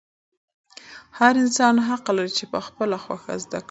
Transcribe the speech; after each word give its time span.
هر 1.19 1.33
انسان 1.43 1.75
حق 1.87 2.05
لري 2.17 2.31
چې 2.39 2.45
په 2.51 2.59
خپله 2.67 2.95
خوښه 3.03 3.33
زده 3.43 3.51
کړه 3.51 3.51
وکړي. 3.51 3.59